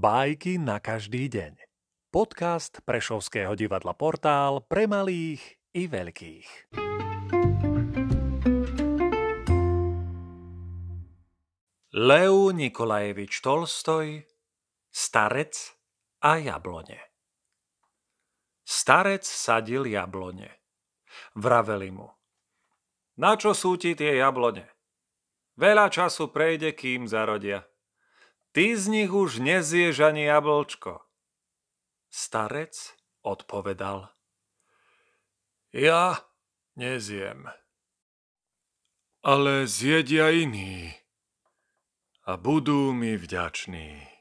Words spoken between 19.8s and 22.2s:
jablone. Vraveli mu.